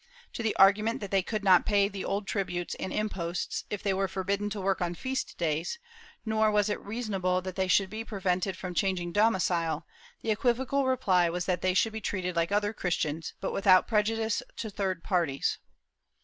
To 0.33 0.41
the 0.41 0.55
argument 0.55 0.99
that 1.01 1.11
they 1.11 1.21
could 1.21 1.43
not 1.43 1.63
pay 1.63 1.87
the 1.87 2.03
old 2.03 2.25
tributes 2.25 2.73
and 2.79 2.91
imposts, 2.91 3.65
if 3.69 3.83
they 3.83 3.93
were 3.93 4.07
forbidden 4.07 4.49
to 4.49 4.59
work 4.59 4.81
on 4.81 4.95
feast 4.95 5.37
days, 5.37 5.77
nor 6.25 6.49
was 6.49 6.69
it 6.69 6.79
reasonable 6.81 7.39
that 7.43 7.55
they 7.55 7.67
should 7.67 7.91
be 7.91 8.03
prevented 8.03 8.57
from 8.57 8.73
changing 8.73 9.11
domicile, 9.11 9.85
the 10.23 10.31
equivocal 10.31 10.87
reply 10.87 11.29
was 11.29 11.45
that 11.45 11.61
they 11.61 11.75
should 11.75 11.93
be 11.93 12.01
treated 12.01 12.35
like 12.35 12.51
other 12.51 12.73
Christians, 12.73 13.35
but 13.41 13.51
without 13.53 13.87
prejudice 13.87 14.41
to 14.57 14.71
third 14.71 15.03
parties. 15.03 15.59